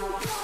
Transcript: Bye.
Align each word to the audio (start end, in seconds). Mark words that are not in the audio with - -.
Bye. 0.00 0.39